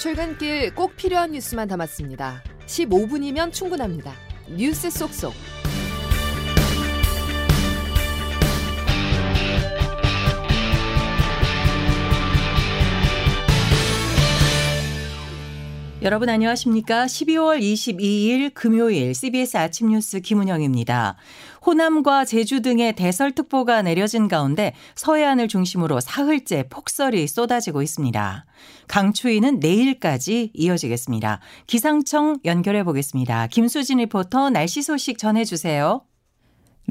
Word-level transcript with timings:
출근길 0.00 0.74
꼭 0.74 0.96
필요한 0.96 1.32
뉴스만 1.32 1.68
담았습니다. 1.68 2.42
15분이면 2.64 3.52
충분합니다. 3.52 4.14
뉴스 4.48 4.88
속속. 4.88 5.34
여러분 16.02 16.30
안녕하십니까? 16.30 17.04
12월 17.04 17.60
22일 17.60 18.54
금요일 18.54 19.14
CBS 19.14 19.58
아침 19.58 19.90
뉴스 19.90 20.20
김은영입니다. 20.20 21.16
호남과 21.66 22.24
제주 22.24 22.62
등의 22.62 22.94
대설특보가 22.94 23.82
내려진 23.82 24.26
가운데 24.26 24.72
서해안을 24.94 25.48
중심으로 25.48 26.00
사흘째 26.00 26.64
폭설이 26.70 27.26
쏟아지고 27.26 27.82
있습니다. 27.82 28.46
강추위는 28.88 29.60
내일까지 29.60 30.52
이어지겠습니다. 30.54 31.40
기상청 31.66 32.38
연결해 32.46 32.82
보겠습니다. 32.82 33.48
김수진 33.48 33.98
리포터 33.98 34.48
날씨 34.48 34.80
소식 34.80 35.18
전해 35.18 35.44
주세요. 35.44 36.00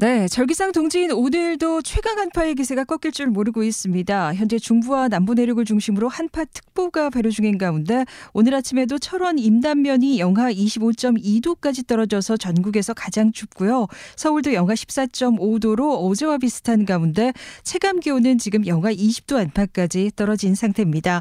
네, 0.00 0.28
절기상 0.28 0.72
동지인 0.72 1.12
오늘도 1.12 1.82
최강 1.82 2.18
한파의 2.18 2.54
기세가 2.54 2.84
꺾일 2.84 3.12
줄 3.12 3.26
모르고 3.26 3.62
있습니다. 3.62 4.34
현재 4.34 4.58
중부와 4.58 5.08
남부 5.08 5.34
내륙을 5.34 5.66
중심으로 5.66 6.08
한파 6.08 6.46
특보가 6.46 7.10
발효 7.10 7.28
중인 7.28 7.58
가운데 7.58 8.06
오늘 8.32 8.54
아침에도 8.54 8.98
철원 8.98 9.38
임단면이 9.38 10.18
영하 10.18 10.50
25.2도까지 10.50 11.86
떨어져서 11.86 12.38
전국에서 12.38 12.94
가장 12.94 13.30
춥고요. 13.30 13.88
서울도 14.16 14.54
영하 14.54 14.72
14.5도로 14.72 15.98
어제와 16.08 16.38
비슷한 16.38 16.86
가운데 16.86 17.34
체감 17.62 18.00
기온은 18.00 18.38
지금 18.38 18.66
영하 18.66 18.94
20도 18.94 19.36
안팎까지 19.36 20.12
떨어진 20.16 20.54
상태입니다. 20.54 21.20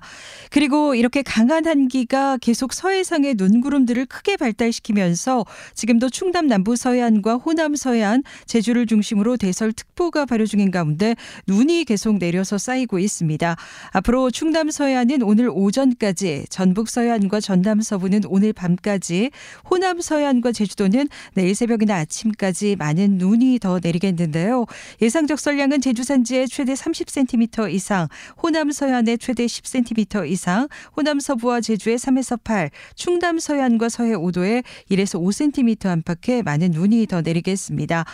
그리고 0.51 0.95
이렇게 0.95 1.21
강한 1.21 1.67
한기가 1.67 2.37
계속 2.37 2.71
서해상의 2.71 3.35
눈구름들을 3.35 4.05
크게 4.05 4.37
발달시키면서 4.37 5.45
지금도 5.73 6.09
충남 6.09 6.47
남부 6.47 6.77
서해안과 6.77 7.35
호남 7.35 7.75
서해안, 7.75 8.23
제주 8.45 8.68
제주를 8.69 8.85
중심으로 8.85 9.37
대설 9.37 9.73
특보가 9.73 10.25
발효 10.25 10.45
중인 10.45 10.69
가운데 10.71 11.15
눈이 11.47 11.85
계속 11.85 12.17
내려서 12.17 12.57
쌓이고 12.57 12.99
있습니다. 12.99 13.55
앞으로 13.91 14.29
충남 14.31 14.69
서해안은 14.69 15.23
오늘 15.23 15.49
오전까지, 15.51 16.45
전북 16.49 16.89
서해안과 16.89 17.39
전남 17.39 17.81
서부는 17.81 18.21
오늘 18.27 18.53
밤까지, 18.53 19.31
호남 19.69 20.01
서해안과 20.01 20.51
제주도는 20.51 21.07
내일 21.33 21.55
새벽이나 21.55 21.95
아침까지 21.95 22.75
많은 22.75 23.17
눈이 23.17 23.59
더 23.59 23.79
내리겠는데요. 23.81 24.65
예상 25.01 25.25
적설량은 25.25 25.81
제주 25.81 26.03
산지에 26.03 26.45
최대 26.47 26.73
30cm 26.73 27.71
이상, 27.73 28.07
호남 28.41 28.71
서해안에 28.71 29.17
최대 29.17 29.45
10cm 29.45 30.29
이상, 30.29 30.67
호남 30.95 31.19
서부와 31.19 31.61
제주에 31.61 31.95
3에서 31.95 32.39
8, 32.43 32.69
충남 32.95 33.39
서해안과 33.39 33.89
서해 33.89 34.11
5도에 34.11 34.63
1에서 34.91 35.19
5cm 35.19 35.87
안팎의 35.87 36.43
많은 36.43 36.71
눈이 36.71 37.07
더 37.07 37.21
내리겠습니다. 37.21 38.05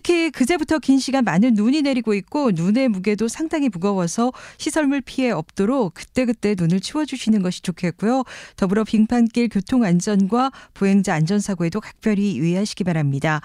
특히 0.00 0.30
그제부터 0.30 0.78
긴 0.78 0.98
시간 0.98 1.24
많은 1.24 1.52
눈이 1.52 1.82
내리고 1.82 2.14
있고 2.14 2.52
눈의 2.52 2.88
무게도 2.88 3.28
상당히 3.28 3.68
무거워서 3.68 4.32
시설물 4.56 5.02
피해 5.02 5.30
없도록 5.30 5.92
그때그때 5.92 6.54
눈을 6.56 6.80
치워주시는 6.80 7.42
것이 7.42 7.60
좋겠고요. 7.60 8.24
더불어 8.56 8.84
빙판길 8.84 9.50
교통 9.50 9.84
안전과 9.84 10.52
보행자 10.72 11.12
안전사고에도 11.14 11.82
각별히 11.82 12.38
유의하시기 12.38 12.82
바랍니다. 12.82 13.42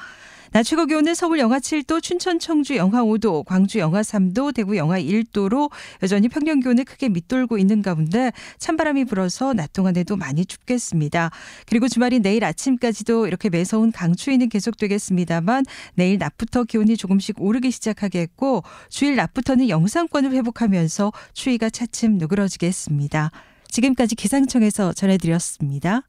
낮 0.56 0.64
최고 0.64 0.86
기온은 0.86 1.16
서울 1.16 1.40
영하 1.40 1.60
7도, 1.60 2.02
춘천 2.02 2.40
청주 2.40 2.78
영하 2.78 3.04
5도, 3.04 3.44
광주 3.44 3.78
영하 3.80 4.00
3도, 4.00 4.56
대구 4.56 4.78
영하 4.78 4.98
1도로 4.98 5.70
여전히 6.02 6.30
평년 6.30 6.62
기온을 6.62 6.86
크게 6.86 7.10
밑돌고 7.10 7.58
있는 7.58 7.82
가운데 7.82 8.32
찬바람이 8.58 9.04
불어서 9.04 9.52
낮 9.52 9.74
동안에도 9.74 10.16
많이 10.16 10.46
춥겠습니다. 10.46 11.30
그리고 11.68 11.90
주말인 11.90 12.22
내일 12.22 12.46
아침까지도 12.46 13.28
이렇게 13.28 13.50
매서운 13.50 13.92
강추위는 13.92 14.48
계속되겠습니다만 14.48 15.66
내일 15.96 16.20
낮부터 16.20 16.64
기온이 16.64 16.96
조금씩 16.96 17.42
오르기 17.42 17.70
시작하겠고 17.72 18.64
주일 18.88 19.18
낮부터는 19.18 19.68
영상권을 19.68 20.32
회복하면서 20.32 21.12
추위가 21.34 21.70
차츰 21.70 22.18
누그러지겠습니다. 22.18 23.30
지금까지 23.68 24.16
기상청에서 24.16 24.94
전해드렸습니다. 24.94 26.04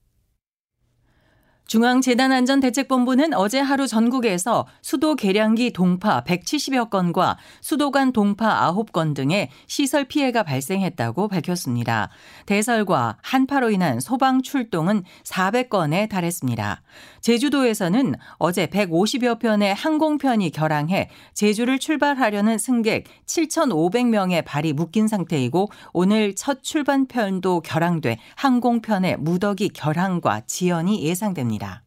중앙재난안전대책본부는 1.66 3.34
어제 3.34 3.58
하루 3.58 3.88
전국에서 3.88 4.66
수도 4.82 5.16
계량기 5.16 5.72
동파 5.72 6.22
170여 6.22 6.90
건과 6.90 7.38
수도관 7.60 8.12
동파 8.12 8.72
9건 8.72 9.14
등의 9.14 9.48
시설 9.66 10.04
피해가 10.04 10.44
발생했다고 10.44 11.26
밝혔습니다. 11.26 12.08
대설과 12.46 13.16
한파로 13.20 13.70
인한 13.70 13.98
소방 13.98 14.42
출동은 14.42 15.02
400건에 15.24 16.08
달했습니다. 16.08 16.82
제주도에서는 17.20 18.14
어제 18.38 18.66
150여 18.66 19.40
편의 19.40 19.74
항공편이 19.74 20.50
결항해 20.52 21.10
제주를 21.34 21.80
출발하려는 21.80 22.58
승객 22.58 23.04
7,500명의 23.26 24.44
발이 24.44 24.72
묶인 24.72 25.08
상태이고 25.08 25.68
오늘 25.92 26.36
첫 26.36 26.62
출발편도 26.62 27.62
결항돼 27.62 28.18
항공편의 28.36 29.16
무더기 29.18 29.70
결항과 29.70 30.42
지연이 30.46 31.02
예상됩니다. 31.02 31.55
있습니다. 31.56 31.82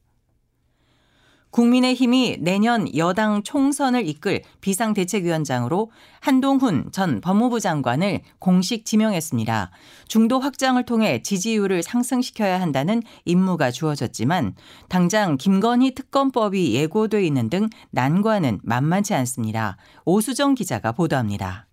국민의힘이 1.52 2.38
내년 2.42 2.96
여당 2.96 3.42
총선을 3.42 4.08
이끌 4.08 4.44
비상대책위원장으로 4.62 5.90
한동훈 6.20 6.92
전 6.92 7.22
법무부 7.22 7.60
장관을 7.60 8.22
공식 8.38 8.86
지명했습니다. 8.86 9.72
중도 10.08 10.40
확장을 10.40 10.82
통해 10.86 11.24
지지율을 11.24 11.82
상승시켜야 11.82 12.62
한다는 12.62 13.02
임무가 13.26 13.72
주어졌지만 13.72 14.54
당장 14.90 15.38
김건희 15.38 15.96
특검법이 15.96 16.76
예고돼 16.76 17.26
있는 17.26 17.50
등 17.50 17.68
난관은 17.90 18.60
만만치 18.62 19.16
않습니다. 19.16 19.78
오수정 20.06 20.54
기자가 20.54 20.92
보도합니다. 20.92 21.68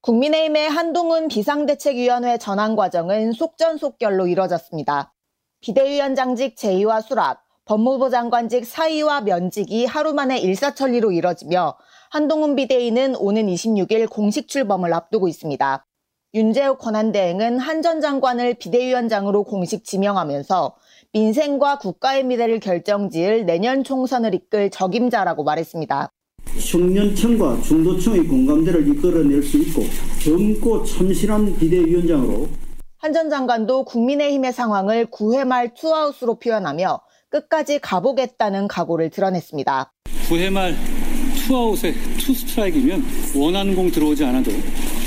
국민의힘의 0.00 0.70
한동훈 0.70 1.28
비상대책위원회 1.28 2.38
전환 2.38 2.74
과정은 2.74 3.32
속전속결로 3.32 4.28
이뤄졌습니다. 4.28 5.12
비대위원장직 5.60 6.56
제의와 6.56 7.00
수락, 7.00 7.42
법무부 7.64 8.10
장관직 8.10 8.64
사의와 8.64 9.22
면직이 9.22 9.84
하루 9.86 10.12
만에 10.14 10.38
일사천리로 10.38 11.12
이뤄지며 11.12 11.76
한동훈 12.10 12.54
비대위는 12.54 13.16
오는 13.16 13.46
26일 13.46 14.08
공식 14.08 14.48
출범을 14.48 14.92
앞두고 14.94 15.26
있습니다. 15.28 15.84
윤재욱 16.34 16.78
권한대행은 16.78 17.58
한 17.58 17.82
전 17.82 18.00
장관을 18.00 18.54
비대위원장으로 18.54 19.44
공식 19.44 19.84
지명하면서 19.84 20.76
민생과 21.12 21.78
국가의 21.78 22.24
미래를 22.24 22.60
결정지을 22.60 23.46
내년 23.46 23.82
총선을 23.82 24.34
이끌 24.34 24.70
적임자라고 24.70 25.44
말했습니다. 25.44 26.10
흉년층과 26.58 27.62
중도층의 27.62 28.24
공감대를 28.28 28.86
이끌어낼 28.88 29.42
수 29.42 29.58
있고 29.58 29.82
젊고 30.22 30.84
참신한 30.84 31.56
비대위원장으로 31.56 32.46
한 33.06 33.12
전 33.12 33.30
장관도 33.30 33.84
국민의힘의 33.84 34.52
상황을 34.52 35.06
9회 35.06 35.44
말 35.44 35.74
투아웃으로 35.74 36.40
표현하며 36.40 37.00
끝까지 37.28 37.78
가보겠다는 37.78 38.66
각오를 38.66 39.10
드러냈습니다. 39.10 39.92
9회 40.28 40.50
말 40.50 40.74
투아웃에 41.46 41.92
투 42.18 42.34
스트라이크면 42.34 43.04
원하는 43.36 43.76
공 43.76 43.92
들어오지 43.92 44.24
않아도 44.24 44.50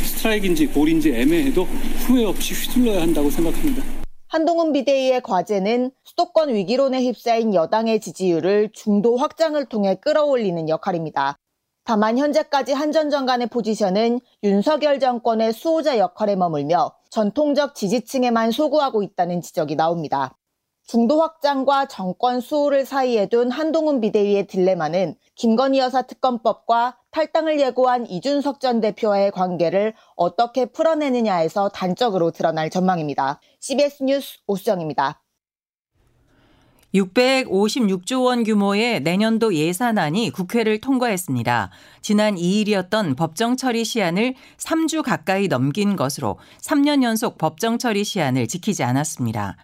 스트라이크인지 0.06 0.70
볼인지 0.70 1.14
애매해도 1.14 1.64
후회 2.08 2.24
없이 2.24 2.54
휘둘러야 2.54 3.02
한다고 3.02 3.30
생각합니다. 3.30 3.84
한동훈 4.30 4.72
비대위의 4.72 5.20
과제는 5.22 5.92
수도권 6.06 6.54
위기론에 6.54 7.04
휩싸인 7.04 7.54
여당의 7.54 8.00
지지율을 8.00 8.70
중도 8.72 9.18
확장을 9.18 9.62
통해 9.66 9.96
끌어올리는 9.96 10.70
역할입니다. 10.70 11.36
다만 11.84 12.18
현재까지 12.18 12.72
한 12.72 12.94
전 12.94 13.10
장관의 13.10 13.48
포지션은 13.48 14.22
윤석열 14.44 15.01
정권의 15.01 15.51
수호자 15.51 15.98
역할에 15.98 16.38
머물며 16.38 16.94
전통적 17.10 17.76
지지층에만 17.76 18.52
소구하고 18.52 19.04
있다는 19.04 19.42
지적이 19.42 19.76
나옵니다. 19.76 20.38
중도 20.90 21.22
확장과 21.22 21.86
정권 21.86 22.42
수호를 22.42 22.84
사이에 22.84 23.28
둔 23.28 23.52
한동훈 23.52 24.02
비대위의 24.02 24.48
딜레마는 24.48 25.16
김건희 25.36 25.78
여사 25.78 26.02
특검법과 26.02 26.98
탈당을 27.12 27.60
예고한 27.60 28.10
이준석 28.10 28.60
전 28.60 28.82
대표와의 28.82 29.30
관계를 29.30 29.94
어떻게 30.16 30.66
풀어내느냐에서 30.66 31.70
단적으로 31.70 32.32
드러날 32.32 32.72
전망입니다. 32.72 33.40
CBS 33.60 34.02
뉴스 34.02 34.40
오수정입니다. 34.48 35.22
656조 36.94 38.25
원 38.25 38.44
규모의 38.44 39.01
내년도 39.01 39.53
예산안이 39.53 40.31
국회를 40.31 40.80
통과했습니다. 40.81 41.69
지난 42.01 42.36
2일이었던 42.36 43.15
법정 43.15 43.57
처리 43.57 43.86
시한을 43.86 44.33
3주 44.57 45.03
가까이 45.03 45.47
넘긴 45.47 45.95
것으로 45.95 46.39
3년 46.62 47.03
연속 47.03 47.38
법정 47.38 47.77
처리 47.77 48.03
시한을 48.03 48.47
지키지 48.47 48.83
않았습니다. 48.83 49.57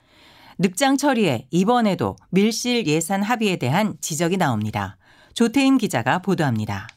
늑장 0.59 0.97
처리에 0.97 1.47
이번에도 1.51 2.15
밀실 2.29 2.85
예산 2.87 3.23
합의에 3.23 3.57
대한 3.57 3.95
지적이 3.99 4.37
나옵니다. 4.37 4.97
조태임 5.33 5.77
기자가 5.77 6.19
보도합니다. 6.19 6.87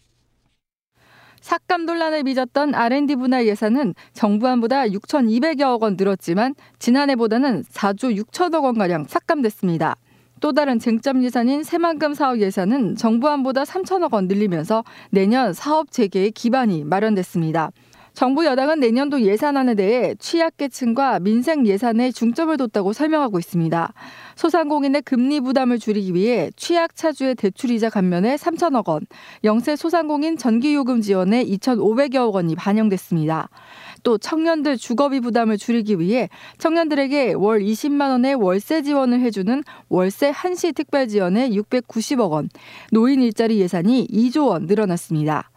삭감 1.40 1.86
논란을 1.86 2.24
빚었던 2.24 2.74
R&D 2.74 3.16
분할 3.16 3.46
예산은 3.46 3.94
정부안보다 4.12 4.88
6,200여억 4.88 5.82
원 5.82 5.96
늘었지만 5.96 6.54
지난해보다는 6.78 7.64
4조 7.64 8.22
6천억 8.22 8.64
원가량 8.64 9.06
삭감됐습니다. 9.08 9.96
또 10.40 10.52
다른 10.52 10.78
쟁점 10.78 11.22
예산인 11.22 11.62
새만금 11.62 12.14
사업 12.14 12.40
예산은 12.40 12.96
정부안보다 12.96 13.64
3천억 13.64 14.12
원 14.12 14.28
늘리면서 14.28 14.84
내년 15.10 15.52
사업 15.52 15.90
재개의 15.90 16.30
기반이 16.32 16.84
마련됐습니다. 16.84 17.70
정부 18.18 18.44
여당은 18.44 18.80
내년도 18.80 19.20
예산안에 19.22 19.76
대해 19.76 20.16
취약계층과 20.18 21.20
민생 21.20 21.64
예산에 21.64 22.10
중점을 22.10 22.56
뒀다고 22.56 22.92
설명하고 22.92 23.38
있습니다. 23.38 23.92
소상공인의 24.34 25.02
금리 25.02 25.40
부담을 25.40 25.78
줄이기 25.78 26.14
위해 26.14 26.50
취약 26.56 26.96
차주의 26.96 27.36
대출 27.36 27.70
이자 27.70 27.90
감면에 27.90 28.34
3천억 28.34 28.88
원, 28.88 29.06
영세 29.44 29.76
소상공인 29.76 30.36
전기요금 30.36 31.00
지원에 31.00 31.44
2,500여억 31.44 32.32
원이 32.32 32.56
반영됐습니다. 32.56 33.50
또 34.02 34.18
청년들 34.18 34.76
주거비 34.76 35.20
부담을 35.20 35.56
줄이기 35.58 35.98
위해 35.98 36.28
청년들에게 36.58 37.34
월 37.34 37.60
20만 37.60 38.10
원의 38.10 38.34
월세 38.34 38.82
지원을 38.82 39.20
해주는 39.20 39.62
월세 39.88 40.30
한시 40.30 40.72
특별 40.72 41.08
지원에 41.08 41.50
690억 41.50 42.30
원, 42.30 42.48
노인 42.92 43.22
일자리 43.22 43.58
예산이 43.60 44.08
2조 44.08 44.48
원 44.48 44.66
늘어났습니다. 44.66 45.50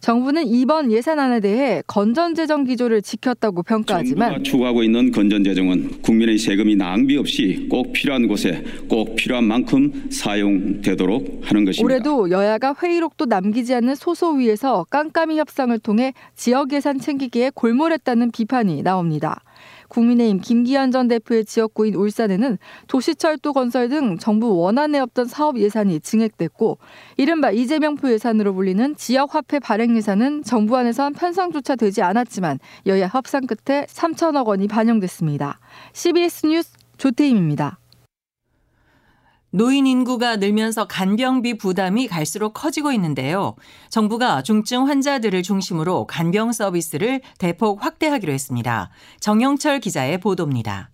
정부는 0.00 0.46
이번 0.46 0.92
예산안에 0.92 1.40
대해 1.40 1.82
건전재정 1.86 2.64
기조를 2.64 3.02
지켰다고 3.02 3.62
평가하지만 3.62 4.30
정부가 4.30 4.42
추구하고 4.42 4.82
있는 4.82 5.10
건전재정은 5.10 6.02
국민의 6.02 6.38
세금이 6.38 6.76
낭비 6.76 7.16
없이 7.16 7.66
꼭 7.70 7.92
필요한 7.92 8.28
곳에 8.28 8.62
꼭 8.88 9.16
필요한 9.16 9.44
만큼 9.44 10.08
사용되도록 10.10 11.40
하는 11.42 11.64
것입니다. 11.64 11.84
올해도 11.84 12.30
여야가 12.30 12.74
회의록도 12.80 13.26
남기지 13.26 13.74
않는 13.74 13.94
소소위에서 13.94 14.86
깜깜이 14.90 15.38
협상을 15.38 15.76
통해 15.80 16.12
지역 16.34 16.72
예산 16.72 16.98
챙기기에 16.98 17.50
골몰했다는 17.54 18.30
비판이 18.30 18.82
나옵니다. 18.82 19.42
국민의힘 19.96 20.40
김기현 20.40 20.90
전 20.90 21.08
대표의 21.08 21.46
지역구인 21.46 21.94
울산에는 21.94 22.58
도시철도 22.86 23.54
건설 23.54 23.88
등 23.88 24.18
정부 24.18 24.58
원안에 24.58 24.98
없던 24.98 25.24
사업 25.26 25.58
예산이 25.58 26.00
증액됐고 26.00 26.76
이른바 27.16 27.50
이재명표 27.50 28.12
예산으로 28.12 28.52
불리는 28.54 28.96
지역화폐 28.96 29.58
발행 29.58 29.96
예산은 29.96 30.44
정부 30.44 30.76
안에선 30.76 31.14
편성조차 31.14 31.76
되지 31.76 32.02
않았지만 32.02 32.58
여야 32.84 33.08
협상 33.08 33.46
끝에 33.46 33.86
3천억 33.86 34.46
원이 34.46 34.68
반영됐습니다. 34.68 35.58
CBS 35.94 36.46
뉴스 36.46 36.72
조태임입니다. 36.98 37.78
노인 39.56 39.86
인구가 39.86 40.36
늘면서 40.36 40.86
간병비 40.86 41.56
부담이 41.56 42.08
갈수록 42.08 42.52
커지고 42.52 42.92
있는데요. 42.92 43.54
정부가 43.88 44.42
중증 44.42 44.86
환자들을 44.86 45.42
중심으로 45.42 46.06
간병 46.06 46.52
서비스를 46.52 47.22
대폭 47.38 47.82
확대하기로 47.82 48.34
했습니다. 48.34 48.90
정영철 49.18 49.80
기자의 49.80 50.20
보도입니다. 50.20 50.90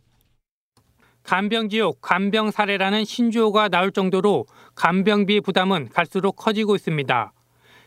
간병지옥, 1.25 2.03
간병 2.03 2.53
사례라는 2.53 3.05
신조어가 3.05 3.69
나올 3.69 3.91
정도로 3.91 4.47
간병비 4.77 5.41
부담은 5.41 5.89
갈수록 5.89 6.37
커지고 6.37 6.77
있습니다. 6.77 7.33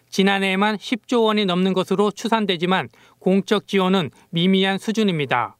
지난해에만 0.09 0.75
10조 0.75 1.23
원이 1.23 1.45
넘는 1.45 1.71
것으로 1.71 2.11
추산되지만 2.11 2.89
공적 3.19 3.67
지원은 3.69 4.11
미미한 4.29 4.77
수준입니다. 4.77 5.55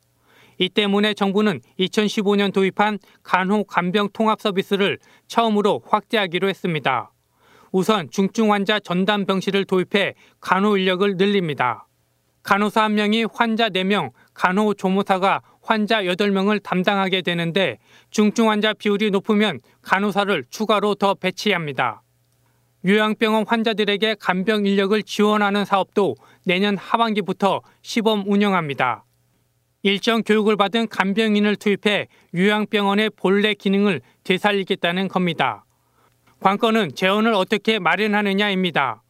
이 0.57 0.69
때문에 0.69 1.13
정부는 1.13 1.61
2015년 1.79 2.53
도입한 2.53 2.99
간호 3.23 3.63
간병 3.63 4.09
통합 4.13 4.41
서비스를 4.41 4.99
처음으로 5.27 5.81
확대하기로 5.87 6.49
했습니다. 6.49 7.11
우선 7.71 8.09
중증 8.09 8.53
환자 8.53 8.79
전담 8.79 9.25
병실을 9.25 9.65
도입해 9.65 10.13
간호 10.39 10.77
인력을 10.77 11.17
늘립니다. 11.17 11.87
간호사 12.43 12.87
1명이 12.89 13.27
환자 13.33 13.69
4명, 13.69 14.11
간호 14.33 14.75
조모사가 14.75 15.41
환자 15.63 16.03
8명을 16.03 16.61
담당하게 16.61 17.23
되는데 17.23 17.79
중증 18.11 18.49
환자 18.51 18.73
비율이 18.73 19.09
높으면 19.09 19.59
간호사를 19.81 20.43
추가로 20.49 20.95
더 20.95 21.15
배치합니다. 21.15 22.03
요양병원 22.85 23.45
환자들에게 23.47 24.17
간병 24.19 24.67
인력을 24.67 25.01
지원하는 25.01 25.65
사업도 25.65 26.15
내년 26.45 26.77
하반기부터 26.77 27.61
시범 27.81 28.25
운영합니다. 28.27 29.04
일정 29.85 30.23
교육을 30.23 30.55
받은 30.55 30.87
간병인을 30.87 31.57
투입해 31.57 32.07
요양병원의 32.33 33.11
본래 33.15 33.53
기능을 33.53 34.01
되살리겠다는 34.23 35.07
겁니다. 35.09 35.63
관건은 36.39 36.95
재원을 36.95 37.35
어떻게 37.35 37.77
마련하느냐입니다. 37.77 39.03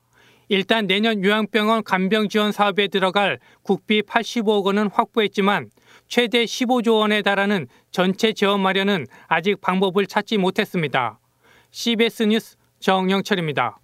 일단 0.50 0.86
내년 0.86 1.24
요양병원 1.24 1.86
간병 1.86 2.28
지원 2.28 2.52
사업에 2.52 2.90
들어갈 2.90 3.40
국비 3.62 4.02
85억 4.02 4.66
원은 4.66 4.90
확보했지만 4.92 5.70
최대 6.10 6.44
15조 6.44 7.00
원에 7.00 7.22
달하는 7.22 7.68
전체 7.92 8.34
재원 8.34 8.60
마련은 8.60 9.08
아직 9.28 9.62
방법을 9.62 10.08
찾지 10.08 10.38
못했습니다. 10.38 11.20
CBS 11.72 12.24
뉴스 12.24 12.58
정영철입니다. 12.82 13.78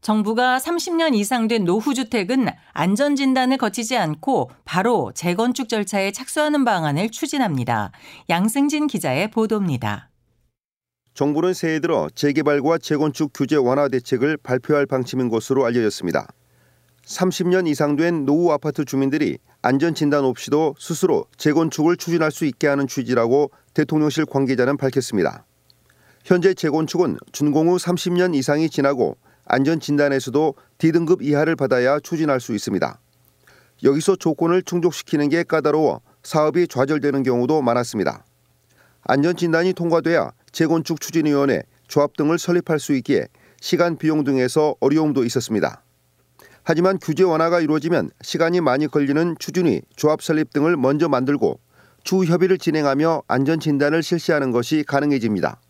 정부가 0.00 0.58
30년 0.58 1.14
이상 1.14 1.48
된 1.48 1.64
노후주택은 1.64 2.48
안전진단을 2.72 3.56
거치지 3.56 3.96
않고 3.96 4.50
바로 4.64 5.12
재건축 5.14 5.68
절차에 5.68 6.12
착수하는 6.12 6.64
방안을 6.64 7.10
추진합니다. 7.10 7.90
양승진 8.30 8.86
기자의 8.86 9.30
보도입니다. 9.30 10.10
정부는 11.14 11.52
새해 11.52 11.80
들어 11.80 12.08
재개발과 12.14 12.78
재건축 12.78 13.32
규제 13.34 13.56
완화 13.56 13.88
대책을 13.88 14.36
발표할 14.36 14.86
방침인 14.86 15.28
것으로 15.28 15.66
알려졌습니다. 15.66 16.28
30년 17.04 17.66
이상 17.66 17.96
된 17.96 18.24
노후 18.24 18.52
아파트 18.52 18.84
주민들이 18.84 19.38
안전진단 19.62 20.24
없이도 20.24 20.76
스스로 20.78 21.24
재건축을 21.36 21.96
추진할 21.96 22.30
수 22.30 22.44
있게 22.44 22.68
하는 22.68 22.86
취지라고 22.86 23.50
대통령실 23.74 24.26
관계자는 24.26 24.76
밝혔습니다. 24.76 25.44
현재 26.24 26.54
재건축은 26.54 27.16
준공 27.32 27.68
후 27.68 27.76
30년 27.76 28.34
이상이 28.36 28.70
지나고 28.70 29.16
안전진단에서도 29.48 30.54
D등급 30.78 31.22
이하를 31.22 31.56
받아야 31.56 31.98
추진할 31.98 32.40
수 32.40 32.54
있습니다. 32.54 33.00
여기서 33.82 34.16
조건을 34.16 34.62
충족시키는 34.62 35.28
게 35.30 35.42
까다로워 35.42 36.00
사업이 36.22 36.68
좌절되는 36.68 37.22
경우도 37.22 37.62
많았습니다. 37.62 38.24
안전진단이 39.02 39.72
통과돼야 39.72 40.32
재건축 40.52 41.00
추진위원회, 41.00 41.62
조합 41.86 42.16
등을 42.16 42.38
설립할 42.38 42.78
수 42.78 42.94
있기에 42.96 43.28
시간 43.60 43.96
비용 43.96 44.24
등에서 44.24 44.74
어려움도 44.80 45.24
있었습니다. 45.24 45.82
하지만 46.62 46.98
규제 46.98 47.22
완화가 47.22 47.60
이루어지면 47.60 48.10
시간이 48.20 48.60
많이 48.60 48.86
걸리는 48.86 49.36
추진위, 49.38 49.80
조합 49.96 50.20
설립 50.20 50.52
등을 50.52 50.76
먼저 50.76 51.08
만들고 51.08 51.58
추후 52.04 52.26
협의를 52.26 52.58
진행하며 52.58 53.22
안전 53.26 53.58
진단을 53.58 54.02
실시하는 54.02 54.50
것이 54.50 54.84
가능해집니다. 54.86 55.60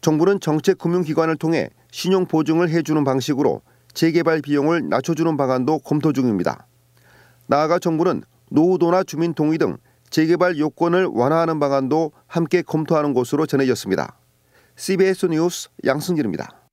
정부는 0.00 0.40
정책 0.40 0.78
금융 0.78 1.02
기관을 1.02 1.36
통해 1.36 1.68
신용 1.94 2.26
보증을 2.26 2.70
해주는 2.70 3.04
방식으로 3.04 3.62
재개발 3.92 4.42
비용을 4.42 4.88
낮춰주는 4.88 5.36
방안도 5.36 5.78
검토 5.78 6.12
중입니다. 6.12 6.66
나아가 7.46 7.78
정부는 7.78 8.24
노후도나 8.50 9.04
주민 9.04 9.32
동의 9.32 9.58
등 9.58 9.76
재개발 10.10 10.58
요건을 10.58 11.06
완화하는 11.12 11.60
방안도 11.60 12.10
함께 12.26 12.62
검토하는 12.62 13.14
것으로 13.14 13.46
전해졌습니다. 13.46 14.18
CBS 14.74 15.26
뉴스 15.26 15.68
양승길입니다. 15.86 16.66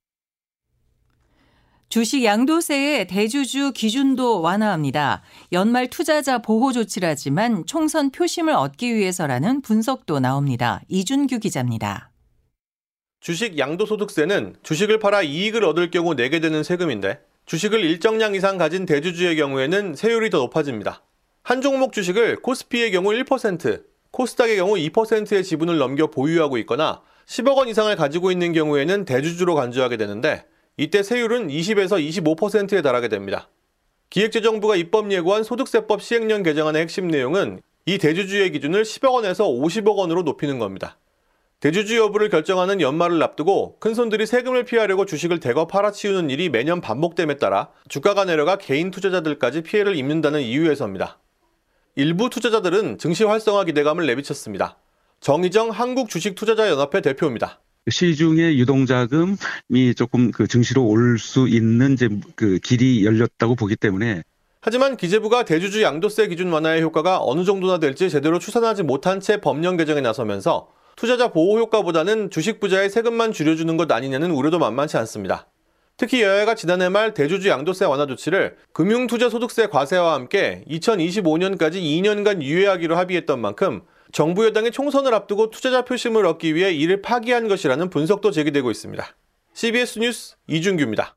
주식 1.88 2.24
양도세의 2.24 3.06
대주주 3.06 3.74
기준도 3.76 4.40
완화합니다. 4.40 5.22
연말 5.52 5.88
투자자 5.88 6.38
보호 6.38 6.72
조치라지만 6.72 7.66
총선 7.66 8.10
표심을 8.10 8.54
얻기 8.54 8.92
위해서라는 8.92 9.60
분석도 9.60 10.18
나옵니다. 10.18 10.80
이준규 10.88 11.38
기자입니다. 11.38 12.11
주식 13.22 13.56
양도소득세는 13.56 14.56
주식을 14.64 14.98
팔아 14.98 15.22
이익을 15.22 15.64
얻을 15.64 15.92
경우 15.92 16.16
내게 16.16 16.40
되는 16.40 16.64
세금인데 16.64 17.20
주식을 17.46 17.78
일정량 17.78 18.34
이상 18.34 18.58
가진 18.58 18.84
대주주의 18.84 19.36
경우에는 19.36 19.94
세율이 19.94 20.28
더 20.28 20.38
높아집니다. 20.38 21.04
한 21.44 21.62
종목 21.62 21.92
주식을 21.92 22.42
코스피의 22.42 22.90
경우 22.90 23.10
1%, 23.10 23.84
코스닥의 24.10 24.56
경우 24.56 24.74
2%의 24.74 25.44
지분을 25.44 25.78
넘겨 25.78 26.08
보유하고 26.08 26.58
있거나 26.58 27.00
10억 27.26 27.58
원 27.58 27.68
이상을 27.68 27.94
가지고 27.94 28.32
있는 28.32 28.52
경우에는 28.52 29.04
대주주로 29.04 29.54
간주하게 29.54 29.98
되는데 29.98 30.44
이때 30.76 31.04
세율은 31.04 31.46
20에서 31.46 32.04
25%에 32.04 32.82
달하게 32.82 33.06
됩니다. 33.06 33.48
기획재정부가 34.10 34.74
입법 34.74 35.12
예고한 35.12 35.44
소득세법 35.44 36.02
시행령 36.02 36.42
개정안의 36.42 36.82
핵심 36.82 37.06
내용은 37.06 37.60
이 37.86 37.98
대주주의 37.98 38.50
기준을 38.50 38.82
10억 38.82 39.12
원에서 39.12 39.44
50억 39.44 39.94
원으로 39.94 40.22
높이는 40.22 40.58
겁니다. 40.58 40.96
대주주 41.62 41.96
여부를 41.96 42.28
결정하는 42.28 42.80
연말을 42.80 43.22
앞두고 43.22 43.78
큰손들이 43.78 44.26
세금을 44.26 44.64
피하려고 44.64 45.06
주식을 45.06 45.38
대거 45.38 45.68
팔아치우는 45.68 46.28
일이 46.28 46.48
매년 46.48 46.80
반복됨에 46.80 47.36
따라 47.36 47.68
주가가 47.88 48.24
내려가 48.24 48.58
개인 48.58 48.90
투자자들까지 48.90 49.62
피해를 49.62 49.94
입는다는 49.94 50.40
이유에서입니다. 50.40 51.20
일부 51.94 52.30
투자자들은 52.30 52.98
증시 52.98 53.22
활성화 53.22 53.62
기대감을 53.66 54.06
내비쳤습니다. 54.06 54.76
정희정 55.20 55.70
한국주식투자자연합회 55.70 57.00
대표입니다. 57.00 57.60
시중의 57.88 58.58
유동자금이 58.58 59.94
조금 59.96 60.32
그 60.32 60.48
증시로 60.48 60.84
올 60.84 61.16
수 61.16 61.46
있는 61.46 61.92
이제 61.92 62.08
그 62.34 62.58
길이 62.58 63.06
열렸다고 63.06 63.54
보기 63.54 63.76
때문에 63.76 64.24
하지만 64.60 64.96
기재부가 64.96 65.44
대주주 65.44 65.82
양도세 65.82 66.26
기준 66.26 66.50
완화의 66.52 66.82
효과가 66.82 67.20
어느 67.22 67.44
정도나 67.44 67.78
될지 67.78 68.10
제대로 68.10 68.40
추산하지 68.40 68.82
못한 68.82 69.20
채 69.20 69.40
법령 69.40 69.76
개정에 69.76 70.00
나서면서 70.00 70.68
투자자 70.96 71.28
보호 71.28 71.58
효과보다는 71.58 72.30
주식 72.30 72.60
부자의 72.60 72.90
세금만 72.90 73.32
줄여주는 73.32 73.76
것 73.76 73.90
아니냐는 73.90 74.30
우려도 74.30 74.58
만만치 74.58 74.96
않습니다. 74.98 75.48
특히 75.96 76.22
여야가 76.22 76.54
지난해 76.54 76.88
말 76.88 77.14
대주주 77.14 77.48
양도세 77.48 77.84
완화 77.84 78.06
조치를 78.06 78.56
금융투자소득세 78.72 79.68
과세와 79.68 80.14
함께 80.14 80.64
2025년까지 80.68 81.74
2년간 81.74 82.42
유예하기로 82.42 82.96
합의했던 82.96 83.40
만큼 83.40 83.82
정부 84.10 84.44
여당이 84.44 84.70
총선을 84.70 85.14
앞두고 85.14 85.50
투자자 85.50 85.84
표심을 85.84 86.26
얻기 86.26 86.54
위해 86.54 86.72
이를 86.72 87.02
파기한 87.02 87.48
것이라는 87.48 87.88
분석도 87.90 88.30
제기되고 88.30 88.70
있습니다. 88.70 89.04
CBS 89.54 89.98
뉴스 89.98 90.36
이준규입니다. 90.48 91.14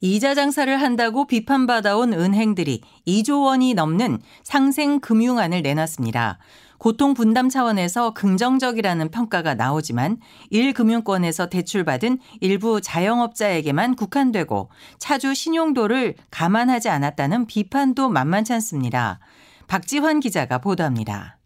이자 0.00 0.34
장사를 0.34 0.80
한다고 0.80 1.26
비판받아온 1.26 2.12
은행들이 2.12 2.82
2조 3.06 3.44
원이 3.44 3.74
넘는 3.74 4.20
상생 4.44 5.00
금융안을 5.00 5.62
내놨습니다. 5.62 6.38
고통 6.78 7.12
분담 7.14 7.48
차원에서 7.48 8.14
긍정적이라는 8.14 9.10
평가가 9.10 9.54
나오지만 9.54 10.18
1금융권에서 10.52 11.50
대출받은 11.50 12.18
일부 12.40 12.80
자영업자에게만 12.80 13.96
국한되고 13.96 14.70
차주 14.98 15.34
신용도를 15.34 16.14
감안하지 16.30 16.88
않았다는 16.88 17.46
비판도 17.46 18.08
만만치 18.08 18.52
않습니다. 18.54 19.18
박지환 19.66 20.20
기자가 20.20 20.58
보도합니다. 20.58 21.38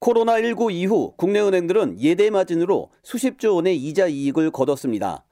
코로나19 0.00 0.72
이후 0.72 1.14
국내 1.16 1.40
은행들은 1.40 2.00
예대 2.00 2.30
마진으로 2.30 2.90
수십조 3.04 3.56
원의 3.56 3.76
이자 3.76 4.06
이익을 4.06 4.50
거뒀습니다. 4.50 5.24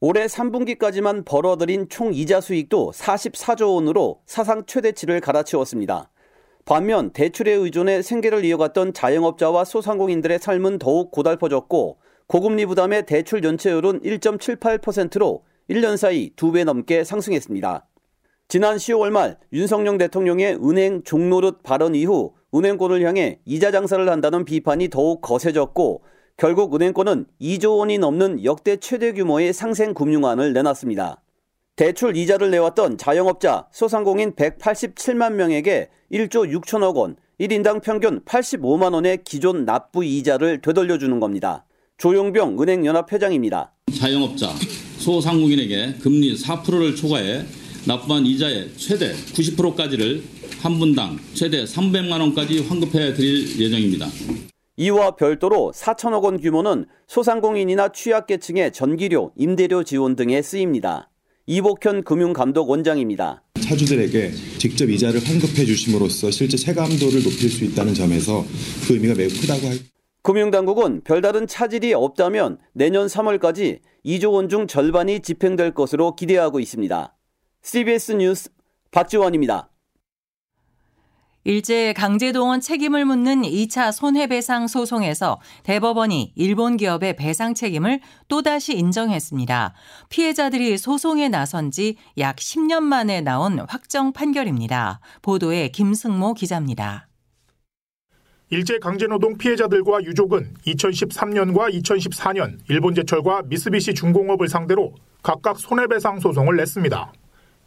올해 0.00 0.26
3분기까지만 0.26 1.24
벌어들인 1.24 1.88
총 1.88 2.12
이자 2.12 2.40
수익도 2.40 2.92
44조 2.92 3.74
원으로 3.74 4.20
사상 4.26 4.66
최대치를 4.66 5.20
갈아치웠습니다. 5.20 6.10
반면 6.66 7.10
대출에 7.10 7.52
의존해 7.52 8.02
생계를 8.02 8.44
이어갔던 8.44 8.92
자영업자와 8.92 9.64
소상공인들의 9.64 10.40
삶은 10.40 10.80
더욱 10.80 11.12
고달퍼졌고 11.12 11.98
고금리 12.26 12.66
부담의 12.66 13.06
대출 13.06 13.44
연체율은 13.44 14.00
1.78%로 14.00 15.44
1년 15.70 15.96
사이 15.96 16.30
2배 16.34 16.64
넘게 16.64 17.04
상승했습니다. 17.04 17.86
지난 18.48 18.78
10월 18.78 19.10
말 19.10 19.38
윤석열 19.52 19.96
대통령의 19.96 20.56
은행 20.56 21.04
종노릇 21.04 21.62
발언 21.62 21.94
이후 21.94 22.34
은행권을 22.52 23.06
향해 23.06 23.38
이자 23.44 23.70
장사를 23.70 24.08
한다는 24.08 24.44
비판이 24.44 24.88
더욱 24.88 25.20
거세졌고 25.20 26.02
결국 26.36 26.74
은행권은 26.74 27.26
2조 27.40 27.78
원이 27.78 27.98
넘는 27.98 28.42
역대 28.44 28.76
최대 28.78 29.12
규모의 29.12 29.52
상생 29.52 29.94
금융안을 29.94 30.52
내놨습니다. 30.52 31.22
대출 31.76 32.16
이자를 32.16 32.50
내왔던 32.50 32.96
자영업자, 32.96 33.66
소상공인 33.70 34.32
187만 34.34 35.34
명에게 35.34 35.90
1조 36.10 36.50
6천억 36.58 36.96
원, 36.96 37.16
1인당 37.38 37.82
평균 37.82 38.20
85만 38.24 38.94
원의 38.94 39.24
기존 39.24 39.66
납부 39.66 40.02
이자를 40.02 40.62
되돌려주는 40.62 41.20
겁니다. 41.20 41.66
조용병 41.98 42.62
은행연합 42.62 43.12
회장입니다. 43.12 43.74
자영업자, 43.94 44.54
소상공인에게 44.96 45.96
금리 46.00 46.34
4%를 46.34 46.96
초과해 46.96 47.44
납부한 47.86 48.24
이자의 48.24 48.70
최대 48.78 49.12
90%까지를 49.12 50.22
한 50.62 50.78
분당 50.78 51.18
최대 51.34 51.64
300만 51.64 52.20
원까지 52.20 52.66
환급해 52.68 53.12
드릴 53.12 53.60
예정입니다. 53.60 54.06
이와 54.78 55.16
별도로 55.16 55.72
4천억 55.74 56.22
원 56.22 56.40
규모는 56.40 56.86
소상공인이나 57.06 57.92
취약계층의 57.92 58.72
전기료, 58.72 59.32
임대료 59.36 59.84
지원 59.84 60.16
등에 60.16 60.40
쓰입니다. 60.40 61.10
이복현 61.46 62.02
금융감독 62.02 62.68
원장입니다. 62.68 63.42
차주들에게 63.60 64.32
직접 64.58 64.88
이자를 64.90 65.20
환급해 65.24 65.64
주심으로써 65.64 66.30
실제 66.30 66.56
체감도를 66.56 67.22
높일 67.22 67.48
수 67.50 67.64
있다는 67.64 67.94
점에서 67.94 68.44
그 68.86 68.94
의미가 68.94 69.14
매우 69.14 69.28
크다고 69.28 69.68
할. 69.68 69.78
금융당국은 70.22 71.02
별다른 71.04 71.46
차질이 71.46 71.94
없다면 71.94 72.58
내년 72.72 73.06
3월까지 73.06 73.78
2조 74.04 74.32
원 74.32 74.48
중 74.48 74.66
절반이 74.66 75.20
집행될 75.20 75.72
것으로 75.72 76.16
기대하고 76.16 76.58
있습니다. 76.58 77.16
CBS 77.62 78.12
뉴스 78.12 78.50
박지원입니다. 78.90 79.70
일제 81.48 81.92
강제동원 81.92 82.60
책임을 82.60 83.04
묻는 83.04 83.42
2차 83.42 83.92
손해배상 83.92 84.66
소송에서 84.66 85.40
대법원이 85.62 86.32
일본 86.34 86.76
기업의 86.76 87.14
배상 87.14 87.54
책임을 87.54 88.00
또다시 88.26 88.76
인정했습니다. 88.76 89.72
피해자들이 90.08 90.76
소송에 90.76 91.28
나선 91.28 91.70
지 91.70 91.94
약 92.18 92.36
10년 92.36 92.82
만에 92.82 93.20
나온 93.20 93.60
확정 93.68 94.12
판결입니다. 94.12 94.98
보도에 95.22 95.68
김승모 95.68 96.34
기자입니다. 96.34 97.06
일제 98.50 98.80
강제노동 98.80 99.38
피해자들과 99.38 100.02
유족은 100.02 100.54
2013년과 100.66 101.72
2014년 101.80 102.58
일본제철과 102.68 103.42
미쓰비시 103.42 103.94
중공업을 103.94 104.48
상대로 104.48 104.94
각각 105.22 105.60
손해배상 105.60 106.18
소송을 106.18 106.56
냈습니다. 106.56 107.12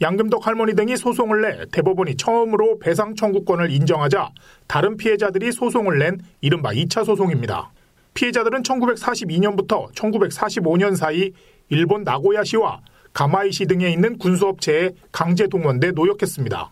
양금덕 0.01 0.47
할머니 0.47 0.75
등이 0.75 0.95
소송을 0.95 1.41
내 1.41 1.65
대법원이 1.71 2.15
처음으로 2.15 2.79
배상 2.79 3.15
청구권을 3.15 3.69
인정하자 3.69 4.29
다른 4.67 4.95
피해자들이 4.95 5.51
소송을 5.51 5.99
낸 5.99 6.19
이른바 6.39 6.71
2차 6.71 7.03
소송입니다. 7.03 7.71
피해자들은 8.13 8.63
1942년부터 8.63 9.93
1945년 9.93 10.95
사이 10.95 11.31
일본 11.67 12.03
나고야시와 12.03 12.79
가마이시 13.11 13.65
등에 13.65 13.91
있는 13.91 14.17
군수업체에 14.17 14.91
강제 15.11 15.47
동원돼 15.47 15.91
노역했습니다. 15.91 16.71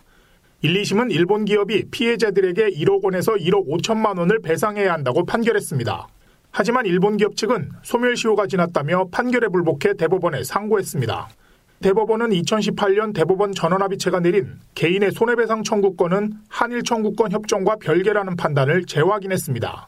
1, 0.62 0.82
2심은 0.82 1.12
일본 1.12 1.44
기업이 1.44 1.84
피해자들에게 1.90 2.70
1억 2.70 3.04
원에서 3.04 3.34
1억 3.34 3.68
5천만 3.68 4.18
원을 4.18 4.40
배상해야 4.40 4.92
한다고 4.94 5.24
판결했습니다. 5.26 6.08
하지만 6.50 6.86
일본 6.86 7.18
기업 7.18 7.36
측은 7.36 7.70
소멸시효가 7.82 8.46
지났다며 8.46 9.08
판결에 9.12 9.48
불복해 9.48 9.94
대법원에 9.98 10.44
상고했습니다. 10.44 11.28
대법원은 11.80 12.30
2018년 12.30 13.14
대법원 13.14 13.52
전원합의체가 13.52 14.18
내린 14.18 14.58
개인의 14.74 15.12
손해배상 15.12 15.62
청구권은 15.62 16.32
한일 16.48 16.82
청구권 16.82 17.30
협정과 17.30 17.76
별개라는 17.76 18.34
판단을 18.34 18.84
재확인했습니다. 18.84 19.86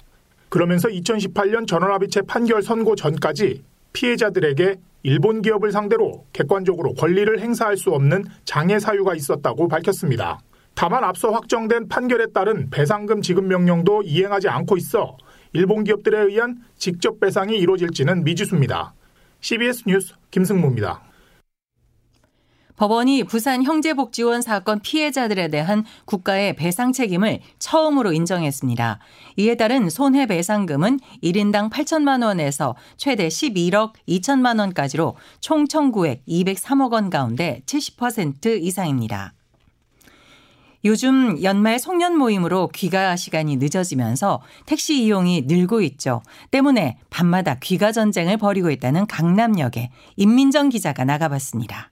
그러면서 0.49 0.89
2018년 0.89 1.67
전원합의체 1.67 2.23
판결 2.23 2.63
선고 2.63 2.95
전까지 2.95 3.65
피해자들에게 3.93 4.77
일본 5.03 5.43
기업을 5.43 5.73
상대로 5.73 6.27
객관적으로 6.33 6.95
권리를 6.95 7.41
행사할 7.41 7.77
수 7.77 7.91
없는 7.91 8.25
장애 8.45 8.79
사유가 8.79 9.17
있었다고 9.17 9.67
밝혔습니다. 9.67 10.39
다만 10.75 11.03
앞서 11.03 11.31
확정된 11.31 11.89
판결에 11.89 12.27
따른 12.33 12.71
배상금 12.71 13.21
지급 13.21 13.47
명령도 13.47 14.03
이행하지 14.03 14.49
않고 14.49 14.77
있어 14.77 15.17
일본 15.53 15.83
기업들에 15.83 16.21
의한 16.21 16.63
직접 16.77 17.19
배상이 17.19 17.59
이루어질지는 17.59 18.23
미지수입니다. 18.23 18.95
CBS 19.41 19.83
뉴스 19.87 20.15
김승모입니다. 20.31 21.10
법원이 22.81 23.25
부산 23.25 23.63
형제복지원 23.63 24.41
사건 24.41 24.81
피해자들에 24.81 25.49
대한 25.49 25.85
국가의 26.07 26.57
배상 26.57 26.93
책임을 26.93 27.41
처음으로 27.59 28.15
인정했습니다. 28.15 28.99
이에 29.37 29.55
따른 29.57 29.91
손해배상금은 29.91 30.99
1인당 31.23 31.69
8천만 31.69 32.25
원에서 32.25 32.75
최대 32.97 33.29
11억 33.29 33.93
2천만 34.09 34.61
원까지로 34.61 35.15
총 35.41 35.69
청구액 35.69 36.25
203억 36.27 36.93
원 36.93 37.11
가운데 37.11 37.61
70% 37.67 38.63
이상입니다. 38.63 39.35
요즘 40.87 41.43
연말 41.43 41.79
송년 41.79 42.17
모임으로 42.17 42.69
귀가 42.69 43.15
시간이 43.15 43.57
늦어지면서 43.57 44.41
택시 44.65 45.03
이용이 45.05 45.43
늘고 45.43 45.83
있죠. 45.83 46.23
때문에 46.51 46.97
밤마다 47.11 47.57
귀가 47.57 47.93
전쟁을 47.93 48.39
벌이고 48.39 48.71
있다는 48.71 49.07
강남역에 49.07 49.91
임민정 50.17 50.71
기자가 50.71 51.05
나가봤습니다. 51.05 51.91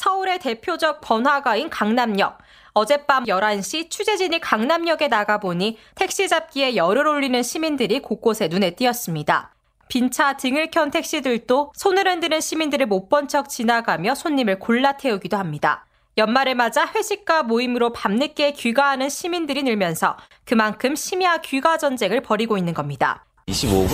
서울의 0.00 0.38
대표적 0.40 1.00
번화가인 1.00 1.70
강남역. 1.70 2.38
어젯밤 2.74 3.24
11시 3.24 3.88
취재진이 3.90 4.40
강남역에 4.40 5.08
나가보니 5.08 5.78
택시 5.94 6.28
잡기에 6.28 6.76
열을 6.76 7.06
올리는 7.06 7.42
시민들이 7.42 8.00
곳곳에 8.00 8.48
눈에 8.48 8.72
띄었습니다. 8.72 9.54
빈차 9.88 10.36
등을 10.36 10.70
켠 10.70 10.90
택시들도 10.90 11.72
손을 11.74 12.06
흔드는 12.08 12.40
시민들을 12.42 12.86
못 12.86 13.08
본 13.08 13.28
척 13.28 13.48
지나가며 13.48 14.14
손님을 14.14 14.58
골라 14.58 14.96
태우기도 14.98 15.38
합니다. 15.38 15.86
연말을 16.18 16.54
맞아 16.54 16.86
회식과 16.94 17.44
모임으로 17.44 17.92
밤늦게 17.92 18.52
귀가하는 18.52 19.08
시민들이 19.08 19.62
늘면서 19.62 20.16
그만큼 20.44 20.94
심야 20.94 21.38
귀가 21.38 21.78
전쟁을 21.78 22.20
벌이고 22.20 22.58
있는 22.58 22.74
겁니다. 22.74 23.24
25분? 23.48 23.88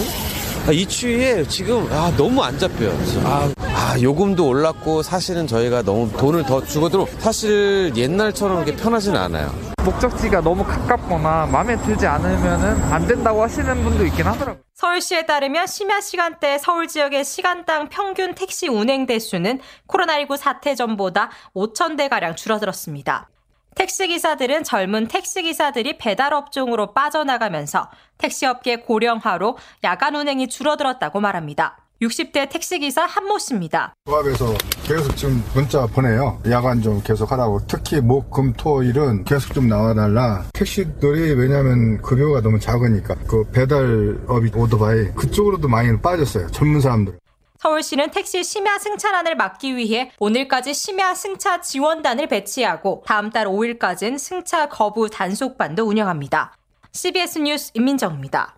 아, 0.68 0.72
이 0.72 0.86
추위에 0.86 1.44
지금 1.44 1.86
아, 1.92 2.12
너무 2.16 2.42
안 2.42 2.58
잡혀요. 2.58 2.90
아, 3.24 3.52
아, 3.92 4.00
요금도 4.00 4.48
올랐고 4.48 5.02
사실은 5.02 5.46
저희가 5.46 5.82
너무 5.82 6.10
돈을 6.12 6.44
더 6.44 6.64
주고도 6.64 7.06
사실 7.18 7.92
옛날처럼 7.94 8.64
그렇게 8.64 8.74
편하지는 8.74 9.20
않아요. 9.20 9.52
목적지가 9.84 10.40
너무 10.40 10.64
가깝거나 10.64 11.44
마음에 11.52 11.76
들지 11.76 12.06
않으면 12.06 12.90
안 12.90 13.06
된다고 13.06 13.42
하시는 13.42 13.84
분도 13.84 14.06
있긴 14.06 14.24
하더라고요. 14.24 14.62
서울시에 14.72 15.26
따르면 15.26 15.66
심야 15.66 16.00
시간대 16.00 16.56
서울 16.56 16.88
지역의 16.88 17.22
시간당 17.26 17.90
평균 17.90 18.34
택시 18.34 18.66
운행 18.66 19.04
대수는 19.04 19.60
코로나19 19.88 20.38
사태 20.38 20.74
전보다 20.74 21.28
5천 21.54 21.98
대가량 21.98 22.34
줄어들었습니다. 22.34 23.28
택시기사들은 23.74 24.64
젊은 24.64 25.06
택시기사들이 25.06 25.98
배달업종으로 25.98 26.94
빠져나가면서 26.94 27.90
택시업계 28.16 28.76
고령화로 28.76 29.58
야간 29.84 30.14
운행이 30.14 30.48
줄어들었다고 30.48 31.20
말합니다. 31.20 31.76
60대 32.02 32.50
택시기사 32.50 33.04
한모 33.04 33.38
씨입니다. 33.38 33.94
조합에서 34.06 34.46
계속 34.84 35.16
지금 35.16 35.42
문자 35.54 35.86
보내요. 35.86 36.40
야간 36.50 36.82
좀 36.82 37.00
계속 37.02 37.30
하라고. 37.32 37.60
특히 37.66 38.00
목, 38.00 38.30
금, 38.30 38.52
토, 38.52 38.82
일은 38.82 39.24
계속 39.24 39.54
좀 39.54 39.68
나와달라. 39.68 40.44
택시들이 40.52 41.34
왜냐면 41.34 42.02
급여가 42.02 42.40
너무 42.40 42.58
작으니까 42.58 43.14
그 43.28 43.44
배달업이 43.52 44.50
오토바이 44.54 45.12
그쪽으로도 45.14 45.68
많이 45.68 45.96
빠졌어요. 46.00 46.48
젊은 46.50 46.80
사람들. 46.80 47.18
서울시는 47.60 48.10
택시 48.10 48.42
심야 48.42 48.78
승차난을 48.78 49.36
막기 49.36 49.76
위해 49.76 50.10
오늘까지 50.18 50.74
심야 50.74 51.14
승차 51.14 51.60
지원단을 51.60 52.26
배치하고 52.26 53.04
다음 53.06 53.30
달 53.30 53.46
5일까지는 53.46 54.18
승차 54.18 54.68
거부 54.68 55.08
단속반도 55.08 55.84
운영합니다. 55.84 56.56
CBS 56.90 57.38
뉴스 57.38 57.70
임민정입니다. 57.74 58.56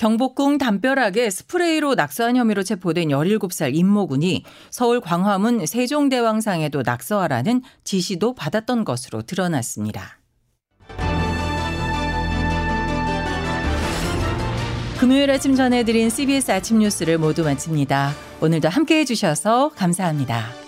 경복궁 0.00 0.56
담벼락에 0.56 1.28
스프레이로 1.28 1.94
낙서한 1.94 2.34
혐의로 2.34 2.62
체포된 2.62 3.08
17살 3.08 3.74
임모군이 3.74 4.44
서울 4.70 4.98
광화문 4.98 5.66
세종대왕상에도 5.66 6.80
낙서하라는 6.86 7.60
지시도 7.84 8.32
받았던 8.34 8.86
것으로 8.86 9.20
드러났습니다. 9.20 10.18
금요일 14.98 15.30
아침 15.30 15.54
전해드린 15.54 16.08
CBS 16.08 16.50
아침 16.50 16.78
뉴스를 16.78 17.18
모두 17.18 17.44
마칩니다. 17.44 18.14
오늘도 18.40 18.70
함께 18.70 19.00
해주셔서 19.00 19.72
감사합니다. 19.76 20.59